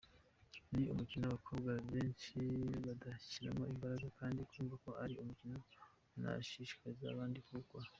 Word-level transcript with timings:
Ni 0.75 0.83
umukino 0.93 1.23
abakobwa 1.27 1.71
benshi 1.91 2.39
badashyiramo 2.85 3.63
imbaraga, 3.73 4.07
kandi 4.19 4.39
nkumva 4.47 4.75
ko 4.83 4.89
ari 5.03 5.13
umukino 5.21 5.57
nashishikariza 6.21 7.05
abandi 7.09 7.39
kuwukora. 7.45 7.87